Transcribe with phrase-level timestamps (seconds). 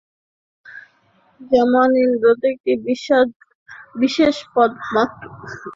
[1.51, 2.71] যেমন ইন্দ্রত্ব একটি
[4.01, 5.23] বিশেষ পদ-মাত্র।